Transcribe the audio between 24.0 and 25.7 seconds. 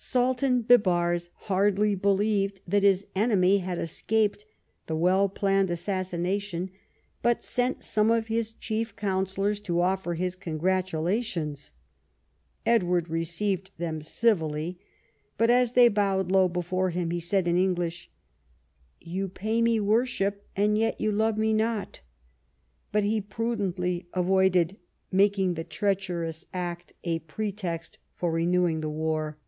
avoided making the